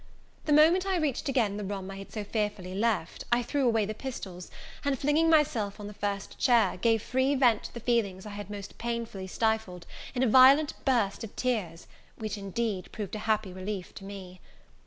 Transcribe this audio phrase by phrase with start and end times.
[0.45, 3.85] The moment I reached again the room I had so fearfully left, I threw away
[3.85, 4.49] the pistols,
[4.83, 8.49] and flinging myself on the first chair, gave free vent to the feelings I had
[8.49, 9.85] most painfully stifled,
[10.15, 11.85] in a violent burst of tears,
[12.15, 14.41] which, indeed, proved a happy relief to me.